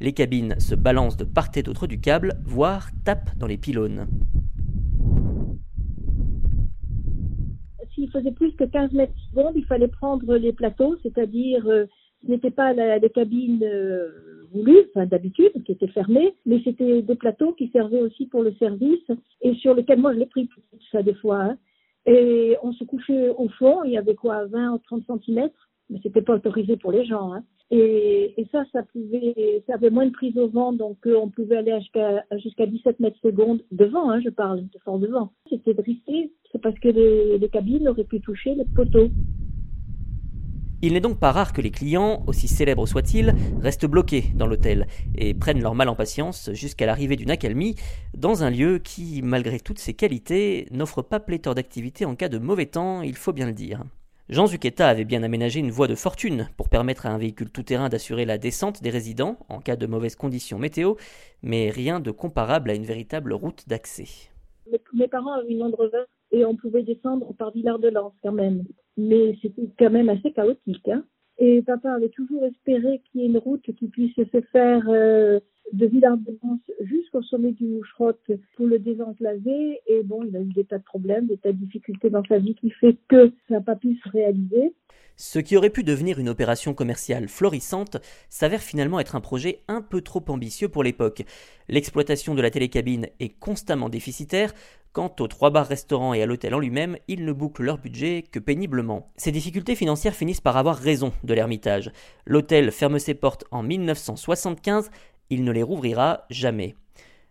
Les 0.00 0.12
cabines 0.12 0.58
se 0.58 0.74
balancent 0.74 1.16
de 1.16 1.24
part 1.24 1.48
et 1.54 1.62
d'autre 1.62 1.86
du 1.86 2.00
câble, 2.00 2.34
voire 2.44 2.88
tapent 3.04 3.36
dans 3.38 3.46
les 3.46 3.58
pylônes. 3.58 4.06
s'il 7.94 8.10
faisait 8.10 8.32
plus 8.32 8.52
que 8.52 8.64
15 8.64 8.92
mètres 8.92 9.14
secondes, 9.30 9.52
il 9.54 9.64
fallait 9.64 9.88
prendre 9.88 10.36
les 10.36 10.52
plateaux, 10.52 10.96
c'est-à-dire 11.02 11.66
euh, 11.66 11.86
ce 12.24 12.30
n'était 12.30 12.50
pas 12.50 12.72
la, 12.72 12.98
les 12.98 13.10
cabines 13.10 13.62
euh, 13.62 14.08
voulues, 14.52 14.86
enfin 14.90 15.06
d'habitude, 15.06 15.52
qui 15.64 15.72
étaient 15.72 15.88
fermées, 15.88 16.34
mais 16.46 16.60
c'était 16.64 17.02
des 17.02 17.14
plateaux 17.14 17.52
qui 17.52 17.68
servaient 17.68 18.02
aussi 18.02 18.26
pour 18.26 18.42
le 18.42 18.52
service 18.54 19.04
et 19.42 19.54
sur 19.54 19.74
lesquels 19.74 20.00
moi 20.00 20.12
je 20.12 20.18
l'ai 20.18 20.26
pris 20.26 20.48
ça 20.90 21.02
des 21.02 21.14
fois. 21.14 21.42
Hein. 21.42 21.58
Et 22.06 22.56
on 22.62 22.72
se 22.72 22.84
couchait 22.84 23.30
au 23.30 23.48
fond, 23.48 23.82
il 23.84 23.92
y 23.92 23.98
avait 23.98 24.14
quoi, 24.14 24.46
20 24.46 24.72
ou 24.72 24.78
30 24.78 25.06
centimètres, 25.06 25.70
mais 25.88 26.00
c'était 26.02 26.22
pas 26.22 26.34
autorisé 26.34 26.76
pour 26.76 26.92
les 26.92 27.04
gens. 27.04 27.32
Hein. 27.32 27.44
Et, 27.76 28.46
ça, 28.52 28.64
ça 28.72 28.84
pouvait, 28.84 29.64
ça 29.66 29.74
avait 29.74 29.90
moins 29.90 30.06
de 30.06 30.12
prise 30.12 30.38
au 30.38 30.48
vent, 30.48 30.72
donc 30.72 30.98
euh, 31.06 31.16
on 31.16 31.28
pouvait 31.28 31.56
aller 31.56 31.76
jusqu'à 31.80 32.24
jusqu'à 32.38 32.66
17 32.66 33.00
mètres 33.00 33.18
secondes 33.20 33.62
devant, 33.72 34.10
hein, 34.10 34.20
je 34.24 34.30
parle, 34.30 34.62
de 34.62 34.78
fort 34.84 35.00
devant. 35.00 35.32
C'était 35.50 35.74
drissé, 35.74 36.30
c'est 36.52 36.60
parce 36.60 36.78
que 36.78 36.88
les, 36.88 37.38
les, 37.38 37.48
cabines 37.48 37.88
auraient 37.88 38.04
pu 38.04 38.20
toucher 38.20 38.54
les 38.54 38.64
poteaux. 38.76 39.08
Il 40.82 40.92
n'est 40.92 41.00
donc 41.00 41.18
pas 41.18 41.32
rare 41.32 41.52
que 41.52 41.62
les 41.62 41.72
clients, 41.72 42.22
aussi 42.28 42.46
célèbres 42.46 42.86
soient-ils, 42.86 43.34
restent 43.60 43.86
bloqués 43.86 44.26
dans 44.36 44.46
l'hôtel 44.46 44.86
et 45.16 45.34
prennent 45.34 45.60
leur 45.60 45.74
mal 45.74 45.88
en 45.88 45.96
patience 45.96 46.50
jusqu'à 46.52 46.86
l'arrivée 46.86 47.16
d'une 47.16 47.30
accalmie 47.30 47.74
dans 48.16 48.44
un 48.44 48.50
lieu 48.50 48.78
qui, 48.78 49.20
malgré 49.22 49.58
toutes 49.58 49.80
ses 49.80 49.94
qualités, 49.94 50.68
n'offre 50.70 51.02
pas 51.02 51.18
pléthore 51.18 51.56
d'activités 51.56 52.04
en 52.04 52.14
cas 52.14 52.28
de 52.28 52.38
mauvais 52.38 52.66
temps, 52.66 53.02
il 53.02 53.16
faut 53.16 53.32
bien 53.32 53.46
le 53.46 53.52
dire. 53.52 53.82
Jean 54.30 54.46
Zucchetta 54.46 54.88
avait 54.88 55.04
bien 55.04 55.22
aménagé 55.22 55.60
une 55.60 55.70
voie 55.70 55.86
de 55.86 55.94
fortune 55.94 56.48
pour 56.56 56.70
permettre 56.70 57.04
à 57.04 57.10
un 57.10 57.18
véhicule 57.18 57.50
tout-terrain 57.50 57.90
d'assurer 57.90 58.24
la 58.24 58.38
descente 58.38 58.82
des 58.82 58.88
résidents 58.88 59.36
en 59.50 59.60
cas 59.60 59.76
de 59.76 59.86
mauvaises 59.86 60.16
conditions 60.16 60.58
météo, 60.58 60.94
mais 61.42 61.68
rien 61.68 62.00
de 62.00 62.10
comparable 62.10 62.70
à 62.70 62.74
une 62.74 62.86
véritable 62.86 63.34
route 63.34 63.68
d'accès. 63.68 64.30
Mes 64.94 65.08
parents 65.08 65.34
avaient 65.34 65.50
une 65.50 65.58
Land 65.58 65.72
et 66.32 66.42
on 66.46 66.56
pouvait 66.56 66.82
descendre 66.82 67.34
par 67.34 67.50
Villard-de-Lans 67.50 68.14
quand 68.22 68.32
même, 68.32 68.64
mais 68.96 69.36
c'était 69.42 69.68
quand 69.78 69.90
même 69.90 70.08
assez 70.08 70.32
chaotique. 70.32 70.88
Hein. 70.88 71.04
Et 71.36 71.60
papa 71.60 71.92
avait 71.92 72.08
toujours 72.08 72.44
espéré 72.44 73.02
qu'il 73.04 73.20
y 73.20 73.24
ait 73.24 73.26
une 73.26 73.36
route 73.38 73.74
qui 73.74 73.88
puisse 73.88 74.16
se 74.16 74.40
faire 74.52 74.84
euh, 74.88 75.38
de 75.72 75.86
Villard-de-Lans 75.86 76.60
jusqu'au 76.80 77.22
sommet 77.22 77.52
du 77.52 77.64
Moucherotte 77.66 78.30
pour 78.56 78.66
le 78.66 78.78
désenclaver. 78.78 79.80
Et 79.86 80.02
bon, 80.02 80.22
il 80.24 80.36
a 80.36 80.40
eu 80.40 80.52
des 80.52 80.64
tas 80.64 80.78
de 80.78 80.84
problèmes, 80.84 81.26
des 81.26 81.38
tas 81.38 81.52
de 81.52 81.58
difficultés 81.58 82.10
dans 82.10 82.24
sa 82.24 82.38
vie 82.38 82.54
qui 82.54 82.70
fait 82.70 82.96
que 83.08 83.32
ça 83.48 83.54
n'a 83.54 83.60
pas 83.60 83.76
pu 83.76 83.96
se 83.96 84.08
réaliser. 84.08 84.72
Ce 85.16 85.38
qui 85.38 85.56
aurait 85.56 85.70
pu 85.70 85.84
devenir 85.84 86.18
une 86.18 86.28
opération 86.28 86.74
commerciale 86.74 87.28
florissante 87.28 87.98
s'avère 88.28 88.62
finalement 88.62 88.98
être 88.98 89.14
un 89.14 89.20
projet 89.20 89.60
un 89.68 89.80
peu 89.80 90.00
trop 90.00 90.24
ambitieux 90.28 90.68
pour 90.68 90.82
l'époque. 90.82 91.22
L'exploitation 91.68 92.34
de 92.34 92.42
la 92.42 92.50
télécabine 92.50 93.06
est 93.20 93.38
constamment 93.38 93.88
déficitaire. 93.88 94.52
Quant 94.92 95.14
aux 95.18 95.26
trois 95.26 95.50
bars-restaurants 95.50 96.14
et 96.14 96.22
à 96.22 96.26
l'hôtel 96.26 96.54
en 96.54 96.60
lui-même, 96.60 96.96
ils 97.08 97.24
ne 97.24 97.32
bouclent 97.32 97.64
leur 97.64 97.78
budget 97.78 98.22
que 98.30 98.38
péniblement. 98.38 99.10
Ces 99.16 99.32
difficultés 99.32 99.74
financières 99.74 100.14
finissent 100.14 100.40
par 100.40 100.56
avoir 100.56 100.76
raison 100.76 101.12
de 101.24 101.34
l'Ermitage. 101.34 101.90
L'hôtel 102.26 102.70
ferme 102.70 103.00
ses 103.00 103.14
portes 103.14 103.44
en 103.50 103.64
1975 103.64 104.90
il 105.34 105.44
ne 105.44 105.52
les 105.52 105.62
rouvrira 105.62 106.24
jamais. 106.30 106.74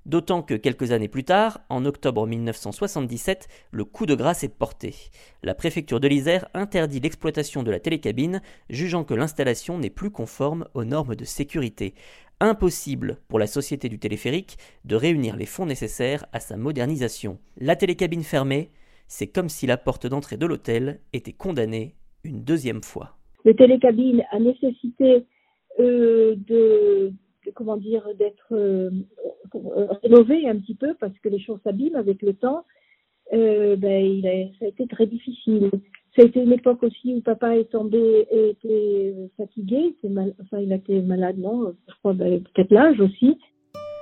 D'autant 0.05 0.41
que 0.41 0.55
quelques 0.55 0.91
années 0.91 1.07
plus 1.07 1.23
tard, 1.23 1.61
en 1.69 1.85
octobre 1.85 2.27
1977, 2.27 3.47
le 3.71 3.85
coup 3.85 4.05
de 4.05 4.15
grâce 4.15 4.43
est 4.43 4.53
porté. 4.53 4.93
La 5.43 5.55
préfecture 5.55 6.01
de 6.01 6.09
l'Isère 6.09 6.45
interdit 6.53 6.99
l'exploitation 6.99 7.63
de 7.63 7.71
la 7.71 7.79
télécabine, 7.79 8.41
jugeant 8.69 9.05
que 9.05 9.13
l'installation 9.13 9.77
n'est 9.77 9.89
plus 9.89 10.11
conforme 10.11 10.65
aux 10.73 10.83
normes 10.83 11.15
de 11.15 11.23
sécurité. 11.23 11.93
Impossible 12.41 13.19
pour 13.29 13.39
la 13.39 13.47
société 13.47 13.87
du 13.87 13.97
téléphérique 13.97 14.57
de 14.83 14.97
réunir 14.97 15.37
les 15.37 15.45
fonds 15.45 15.65
nécessaires 15.65 16.25
à 16.33 16.41
sa 16.41 16.57
modernisation. 16.57 17.39
La 17.55 17.77
télécabine 17.77 18.23
fermée, 18.23 18.71
c'est 19.07 19.27
comme 19.27 19.47
si 19.47 19.67
la 19.67 19.77
porte 19.77 20.05
d'entrée 20.05 20.35
de 20.35 20.45
l'hôtel 20.45 20.99
était 21.13 21.31
condamnée 21.31 21.95
une 22.25 22.43
deuxième 22.43 22.83
fois. 22.83 23.17
La 23.45 23.53
télécabine 23.53 24.23
a 24.31 24.39
nécessité 24.39 25.25
euh, 25.79 26.35
de 26.37 27.13
comment 27.51 27.77
dire, 27.77 28.07
d'être 28.17 28.53
euh, 28.53 28.89
rénové 30.03 30.47
un 30.47 30.57
petit 30.57 30.75
peu 30.75 30.93
parce 30.99 31.17
que 31.19 31.29
les 31.29 31.39
choses 31.39 31.59
s'abîment 31.63 31.95
avec 31.95 32.21
le 32.21 32.33
temps. 32.33 32.65
Euh, 33.33 33.75
ben, 33.75 34.21
ça 34.59 34.65
a 34.65 34.67
été 34.67 34.85
très 34.87 35.07
difficile. 35.07 35.71
Ça 36.15 36.21
a 36.21 36.25
été 36.25 36.41
une 36.41 36.51
époque 36.51 36.83
aussi 36.83 37.15
où 37.15 37.21
papa 37.21 37.55
est 37.57 37.71
tombé 37.71 38.27
et 38.29 38.49
était 38.49 39.15
fatigué, 39.37 39.95
était 39.97 40.09
mal, 40.09 40.35
enfin 40.41 40.59
il 40.59 40.71
a 40.71 40.75
été 40.75 41.01
malade, 41.01 41.39
non 41.39 41.73
Je 41.87 41.93
crois 41.95 42.13
ben, 42.13 42.43
peut-être 42.43 42.71
l'âge 42.71 42.99
aussi. 42.99 43.37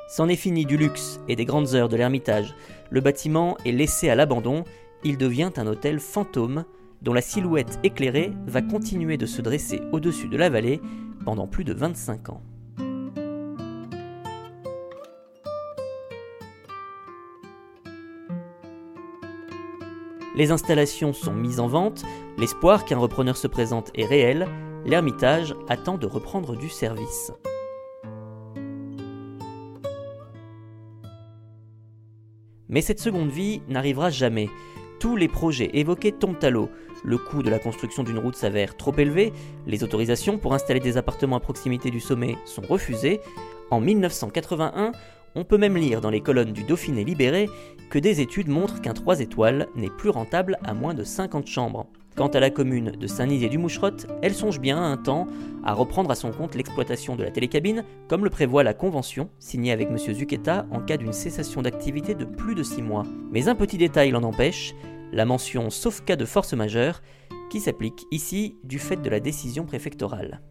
C'en 0.10 0.28
est 0.28 0.36
fini 0.36 0.66
du 0.66 0.76
luxe 0.76 1.22
et 1.30 1.38
des 1.38 1.46
grandes 1.46 1.74
heures 1.74 1.88
de 1.88 1.96
l'Ermitage. 1.96 2.54
Le 2.90 3.00
bâtiment 3.00 3.56
est 3.66 3.72
laissé 3.72 4.10
à 4.10 4.16
l'abandon. 4.16 4.66
Il 5.06 5.18
devient 5.18 5.52
un 5.56 5.68
hôtel 5.68 6.00
fantôme 6.00 6.66
dont 7.02 7.14
la 7.14 7.22
silhouette 7.22 7.80
éclairée 7.84 8.32
va 8.46 8.62
continuer 8.62 9.16
de 9.18 9.26
se 9.26 9.42
dresser 9.42 9.80
au-dessus 9.94 10.28
de 10.28 10.38
la 10.38 10.50
vallée 10.50 10.82
pendant 11.24 11.48
plus 11.48 11.64
de 11.64 11.74
25 11.74 12.30
ans. 12.30 12.42
Les 20.42 20.50
installations 20.50 21.14
sont 21.14 21.36
mises 21.36 21.60
en 21.60 21.68
vente, 21.68 22.04
l'espoir 22.40 22.84
qu'un 22.84 22.98
repreneur 22.98 23.38
se 23.38 23.46
présente 23.46 23.92
est 23.94 24.08
réel, 24.08 24.48
l'Ermitage 24.88 25.54
attend 25.70 26.00
de 26.00 26.08
reprendre 26.08 26.56
du 26.56 26.68
service. 26.68 27.32
Mais 32.70 32.82
cette 32.82 33.00
seconde 33.00 33.30
vie 33.30 33.62
n'arrivera 33.68 34.10
jamais. 34.10 34.50
Tous 35.00 35.16
les 35.16 35.28
projets 35.28 35.70
évoqués 35.78 36.12
tombent 36.12 36.44
à 36.44 36.50
l'eau. 36.50 36.72
Le 37.04 37.20
coût 37.20 37.44
de 37.44 37.52
la 37.52 37.60
construction 37.60 38.02
d'une 38.02 38.18
route 38.18 38.36
s'avère 38.36 38.76
trop 38.76 38.96
élevé, 38.98 39.34
les 39.68 39.84
autorisations 39.84 40.40
pour 40.40 40.56
installer 40.56 40.80
des 40.80 40.98
appartements 40.98 41.38
à 41.38 41.40
proximité 41.40 41.92
du 41.92 42.00
sommet 42.00 42.36
sont 42.46 42.64
refusées. 42.64 43.22
En 43.70 43.80
1981, 43.80 44.92
on 45.36 45.44
peut 45.44 45.58
même 45.58 45.78
lire 45.78 46.02
dans 46.02 46.10
les 46.10 46.22
colonnes 46.22 46.54
du 46.54 46.64
Dauphiné 46.64 47.04
libéré 47.04 47.50
que 47.90 48.00
des 48.00 48.22
études 48.22 48.48
montrent 48.48 48.82
qu'un 48.82 48.94
3 48.94 49.20
étoiles 49.20 49.68
n'est 49.76 49.90
plus 49.90 50.10
rentable 50.10 50.58
à 50.64 50.74
moins 50.74 50.94
de 50.94 51.04
50 51.04 51.48
chambres. 51.48 51.88
Quant 52.16 52.28
à 52.28 52.42
la 52.42 52.50
commune 52.50 52.92
de 52.92 53.08
Saint-Nizier-du-Moucherotte, 53.08 54.08
elle 54.22 54.34
songe 54.34 54.60
bien 54.60 54.82
un 54.82 54.98
temps 54.98 55.28
à 55.64 55.74
reprendre 55.74 56.12
à 56.12 56.16
son 56.16 56.32
compte 56.32 56.56
l'exploitation 56.56 57.16
de 57.16 57.24
la 57.24 57.32
télécabine, 57.32 57.86
comme 58.10 58.26
le 58.26 58.30
prévoit 58.30 58.64
la 58.64 58.74
convention 58.74 59.30
signée 59.40 59.72
avec 59.72 59.88
M. 59.88 59.98
Zucchetta 59.98 60.66
en 60.72 60.82
cas 60.82 60.98
d'une 60.98 61.14
cessation 61.14 61.62
d'activité 61.62 62.14
de 62.14 62.26
plus 62.26 62.54
de 62.54 62.64
6 62.64 62.82
mois. 62.82 63.06
Mais 63.32 63.48
un 63.48 63.56
petit 63.56 63.78
détail 63.78 64.12
l'en 64.12 64.24
empêche, 64.24 64.76
la 65.14 65.26
mention 65.26 65.70
sauf 65.70 66.02
cas 66.02 66.18
de 66.18 66.26
force 66.26 66.54
majeure, 66.54 67.02
qui 67.50 67.62
s'applique 67.62 68.06
ici 68.12 68.58
du 68.64 68.78
fait 68.78 69.02
de 69.02 69.10
la 69.10 69.22
décision 69.22 69.66
préfectorale. 69.66 70.42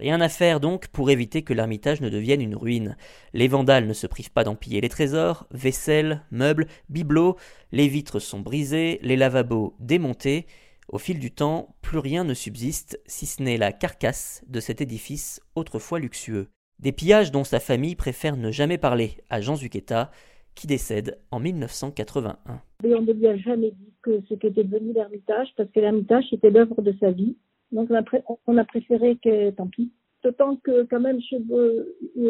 Rien 0.00 0.22
à 0.22 0.30
faire 0.30 0.60
donc 0.60 0.88
pour 0.88 1.10
éviter 1.10 1.42
que 1.42 1.52
l'ermitage 1.52 2.00
ne 2.00 2.08
devienne 2.08 2.40
une 2.40 2.56
ruine. 2.56 2.96
Les 3.34 3.48
vandales 3.48 3.86
ne 3.86 3.92
se 3.92 4.06
privent 4.06 4.32
pas 4.32 4.44
d'en 4.44 4.54
piller 4.54 4.80
les 4.80 4.88
trésors, 4.88 5.46
vaisselle, 5.50 6.22
meubles, 6.30 6.68
bibelots, 6.88 7.36
les 7.70 7.86
vitres 7.86 8.18
sont 8.18 8.40
brisées, 8.40 8.98
les 9.02 9.16
lavabos 9.16 9.76
démontés. 9.78 10.46
Au 10.88 10.96
fil 10.96 11.18
du 11.18 11.30
temps, 11.30 11.76
plus 11.82 11.98
rien 11.98 12.24
ne 12.24 12.32
subsiste 12.32 12.98
si 13.04 13.26
ce 13.26 13.42
n'est 13.42 13.58
la 13.58 13.72
carcasse 13.72 14.42
de 14.48 14.58
cet 14.58 14.80
édifice 14.80 15.42
autrefois 15.54 15.98
luxueux. 15.98 16.48
Des 16.78 16.92
pillages 16.92 17.30
dont 17.30 17.44
sa 17.44 17.60
famille 17.60 17.94
préfère 17.94 18.38
ne 18.38 18.50
jamais 18.50 18.78
parler 18.78 19.18
à 19.28 19.42
Jean 19.42 19.56
Zucchetta, 19.56 20.10
qui 20.54 20.66
décède 20.66 21.18
en 21.30 21.40
1981. 21.40 22.62
on 22.84 23.02
ne 23.02 23.12
lui 23.12 23.26
a 23.26 23.36
jamais 23.36 23.72
dit 23.72 23.92
ce 24.06 24.34
qu'était 24.34 24.64
devenu 24.64 24.94
l'Ermitage, 24.94 25.48
parce 25.58 25.70
que 25.70 25.80
l'Ermitage 25.80 26.24
était 26.32 26.48
l'œuvre 26.48 26.80
de 26.80 26.94
sa 27.00 27.10
vie. 27.10 27.36
Donc 27.72 27.90
on 28.46 28.56
a, 28.56 28.64
préféré 28.64 29.16
que, 29.16 29.50
tant 29.50 29.68
pis. 29.68 29.92
D'autant 30.22 30.56
que 30.56 30.84
quand 30.84 31.00
même, 31.00 31.18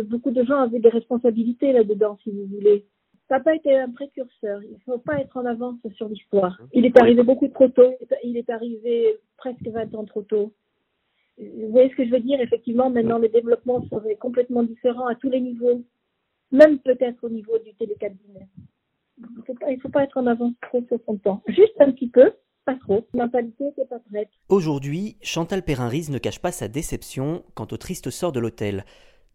beaucoup 0.04 0.30
de 0.30 0.44
gens 0.44 0.60
avaient 0.60 0.78
des 0.78 0.90
responsabilités 0.90 1.72
là-dedans, 1.72 2.18
si 2.22 2.30
vous 2.30 2.46
voulez. 2.46 2.84
Papa 3.28 3.54
était 3.54 3.76
un 3.76 3.90
précurseur. 3.90 4.62
Il 4.64 4.72
ne 4.72 4.78
faut 4.84 4.98
pas 4.98 5.20
être 5.20 5.36
en 5.36 5.46
avance 5.46 5.78
sur 5.96 6.08
l'histoire. 6.08 6.60
Il 6.72 6.84
est 6.84 6.98
arrivé 7.00 7.22
beaucoup 7.22 7.48
trop 7.48 7.68
tôt. 7.68 7.94
Il 8.24 8.36
est 8.36 8.50
arrivé 8.50 9.18
presque 9.36 9.66
20 9.66 9.94
ans 9.94 10.04
trop 10.04 10.22
tôt. 10.22 10.52
Vous 11.38 11.70
voyez 11.70 11.90
ce 11.90 11.96
que 11.96 12.04
je 12.04 12.10
veux 12.10 12.20
dire? 12.20 12.40
Effectivement, 12.40 12.90
maintenant, 12.90 13.18
le 13.18 13.28
développement 13.28 13.82
serait 13.88 14.16
complètement 14.16 14.62
différent 14.62 15.06
à 15.06 15.14
tous 15.14 15.30
les 15.30 15.40
niveaux, 15.40 15.82
même 16.52 16.78
peut-être 16.80 17.24
au 17.24 17.30
niveau 17.30 17.56
du 17.58 17.72
télécabinet. 17.74 18.46
Il 19.18 19.26
ne 19.36 19.80
faut, 19.80 19.88
pas 19.88 20.02
être 20.02 20.16
en 20.16 20.26
avance 20.26 20.54
trop 20.62 20.82
sur 20.88 20.98
son 21.06 21.16
temps. 21.16 21.42
Juste 21.46 21.80
un 21.80 21.92
petit 21.92 22.08
peu, 22.08 22.32
pas 22.64 22.76
trop. 22.76 23.06
Mentalité 23.14 23.64
n'est 23.76 23.86
pas 23.86 23.98
prête. 24.10 24.28
Aujourd'hui, 24.48 25.16
Chantal 25.22 25.62
perrin 25.62 25.90
ne 25.90 26.18
cache 26.18 26.40
pas 26.40 26.52
sa 26.52 26.68
déception 26.68 27.44
quant 27.54 27.66
au 27.70 27.76
triste 27.76 28.10
sort 28.10 28.32
de 28.32 28.40
l'hôtel. 28.40 28.84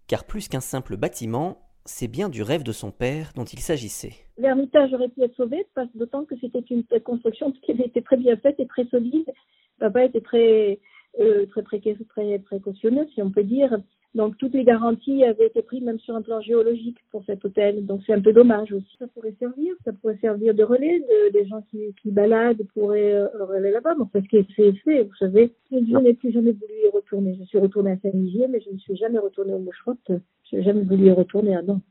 Car 0.08 0.26
plus 0.26 0.48
qu'un 0.48 0.60
simple 0.60 0.98
bâtiment, 0.98 1.58
c'est 1.86 2.08
bien 2.08 2.30
du 2.30 2.42
rêve 2.42 2.64
de 2.64 2.72
son 2.72 2.92
père 2.92 3.32
dont 3.36 3.44
il 3.44 3.60
s'agissait. 3.60 4.14
L'ermitage 4.38 4.94
aurait 4.94 5.10
pu 5.10 5.22
être 5.24 5.36
sauvé, 5.36 5.66
d'autant 5.94 6.26
que 6.26 6.36
c'était 6.42 6.64
une 6.70 6.84
construction 7.04 7.52
qui 7.52 7.72
avait 7.72 7.86
été 7.86 8.02
très 8.02 8.18
bien 8.18 8.36
faite 8.38 8.56
et 8.60 8.68
très 8.68 8.86
solide. 8.86 9.32
Papa 9.80 10.06
était 10.06 10.22
très, 10.22 10.80
euh, 11.20 11.46
très, 11.48 11.64
très 11.64 12.40
précautionneux, 12.40 13.08
si 13.14 13.22
on 13.22 13.32
peut 13.32 13.44
dire. 13.44 13.78
Donc 14.16 14.38
toutes 14.38 14.54
les 14.54 14.64
garanties 14.64 15.26
avaient 15.26 15.48
été 15.48 15.62
prises 15.62 15.84
même 15.84 16.00
sur 16.00 16.16
un 16.16 16.22
plan 16.22 16.40
géologique 16.40 16.98
pour 17.12 17.26
cet 17.26 17.44
hôtel. 17.44 17.86
Donc 17.86 18.02
c'est 18.08 18.14
un 18.14 18.22
peu 18.22 18.32
dommage 18.32 18.72
aussi. 18.72 18.96
Ça 18.98 19.08
pourrait 19.08 19.36
servir, 19.40 19.76
ça 19.84 19.92
pourrait 19.92 20.18
servir 20.22 20.56
de 20.56 20.64
relais. 20.64 21.02
De, 21.02 21.34
des 21.34 21.46
gens 21.46 21.62
qui, 21.70 21.94
qui 22.02 22.12
baladent 22.12 22.66
pourraient 22.74 23.14
euh, 23.14 23.28
aller 23.54 23.72
là-bas. 23.72 23.96
Bon, 23.96 24.06
parce 24.06 24.26
que 24.30 24.38
c'est 24.56 24.72
fait, 24.86 25.04
vous 25.04 25.16
savez. 25.16 25.52
Je 25.70 25.78
n'ai 25.78 26.14
plus 26.14 26.32
jamais 26.32 26.54
voulu 26.54 26.74
y 26.86 26.90
retourner. 26.96 27.36
Je 27.38 27.44
suis 27.44 27.58
retournée 27.58 27.92
à 27.92 27.98
Saint-Migier, 27.98 28.48
mais 28.48 28.62
je 28.62 28.70
ne 28.70 28.78
suis 28.78 28.96
jamais 28.96 29.20
retournée 29.20 29.54
au 29.54 29.60
Moucherotte. 29.60 30.12
Je 30.50 30.56
n'ai 30.56 30.64
jamais 30.64 30.84
voulu 30.84 31.08
y 31.08 31.12
retourner 31.12 31.54
à 31.54 31.62
non. 31.62 31.82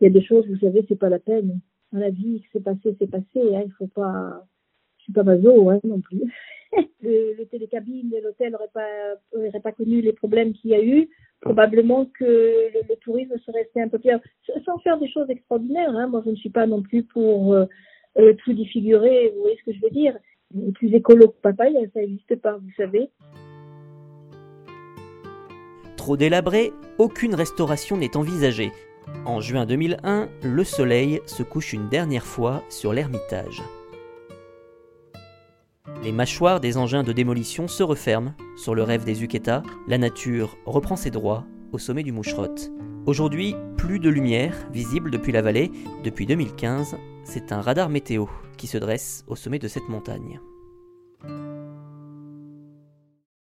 Il 0.00 0.04
y 0.04 0.06
a 0.06 0.10
des 0.10 0.22
choses, 0.24 0.46
vous 0.46 0.58
savez, 0.58 0.84
c'est 0.88 0.98
pas 0.98 1.08
la 1.08 1.18
peine. 1.18 1.60
Dans 1.92 1.98
la 1.98 2.10
vie, 2.10 2.44
c'est 2.52 2.62
passé, 2.62 2.94
c'est 3.00 3.10
passé. 3.10 3.56
Hein. 3.56 3.62
Il 3.66 3.72
faut 3.76 3.88
pas. 3.88 4.46
Je 4.98 5.04
suis 5.04 5.12
pas 5.12 5.24
maso 5.24 5.68
hein, 5.68 5.80
non 5.82 6.00
plus. 6.00 6.22
le, 7.02 7.34
le 7.36 7.44
télécabine 7.46 8.14
l'hôtel 8.22 8.52
n'auraient 8.52 8.68
pas, 8.72 9.60
pas 9.60 9.72
connu 9.72 10.00
les 10.00 10.12
problèmes 10.12 10.52
qu'il 10.52 10.70
y 10.70 10.74
a 10.74 10.84
eu, 10.84 11.08
probablement 11.42 12.06
que 12.18 12.24
le, 12.24 12.96
tourisme 13.02 13.34
serait 13.44 13.68
un 13.76 13.88
peu 13.88 13.98
plus... 13.98 14.10
Sans 14.64 14.78
faire 14.78 14.98
des 14.98 15.10
choses 15.10 15.28
extraordinaires, 15.28 15.90
hein. 15.90 16.06
moi 16.06 16.22
je 16.24 16.30
ne 16.30 16.36
suis 16.36 16.50
pas 16.50 16.66
non 16.66 16.82
plus 16.82 17.02
pour 17.02 17.52
euh, 17.52 17.66
euh, 18.18 18.32
tout 18.44 18.54
défigurer, 18.54 19.32
vous 19.34 19.42
voyez 19.42 19.58
ce 19.58 19.70
que 19.70 19.76
je 19.76 19.82
veux 19.82 19.90
dire. 19.90 20.16
Plus 20.74 20.94
écolo 20.94 21.28
que 21.28 21.40
papa, 21.42 21.64
ça 21.94 22.00
n'existe 22.00 22.36
pas, 22.36 22.56
vous 22.56 22.70
savez. 22.76 23.10
Trop 25.96 26.16
délabré, 26.16 26.72
aucune 26.98 27.34
restauration 27.34 27.96
n'est 27.96 28.16
envisagée. 28.16 28.70
En 29.24 29.40
juin 29.40 29.66
2001, 29.66 30.28
le 30.44 30.64
soleil 30.64 31.20
se 31.26 31.42
couche 31.42 31.72
une 31.72 31.88
dernière 31.88 32.24
fois 32.24 32.62
sur 32.68 32.92
l'Ermitage. 32.92 33.62
Les 36.02 36.10
mâchoires 36.10 36.58
des 36.58 36.78
engins 36.78 37.04
de 37.04 37.12
démolition 37.12 37.68
se 37.68 37.84
referment 37.84 38.34
sur 38.56 38.74
le 38.74 38.82
rêve 38.82 39.04
des 39.04 39.22
Uqueta, 39.22 39.62
la 39.86 39.98
nature 39.98 40.56
reprend 40.66 40.96
ses 40.96 41.12
droits 41.12 41.44
au 41.70 41.78
sommet 41.78 42.02
du 42.02 42.10
Moucherotte. 42.10 42.72
Aujourd'hui, 43.06 43.54
plus 43.76 44.00
de 44.00 44.10
lumière 44.10 44.54
visible 44.72 45.12
depuis 45.12 45.30
la 45.30 45.42
vallée. 45.42 45.70
Depuis 46.02 46.26
2015, 46.26 46.96
c'est 47.22 47.52
un 47.52 47.60
radar 47.60 47.88
météo 47.88 48.26
qui 48.56 48.66
se 48.66 48.78
dresse 48.78 49.24
au 49.28 49.36
sommet 49.36 49.60
de 49.60 49.68
cette 49.68 49.88
montagne. 49.88 50.40